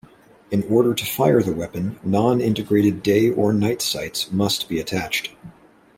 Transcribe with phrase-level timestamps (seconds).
[0.49, 5.29] In order to fire the weapon, non-integrated day or night sights must be attached.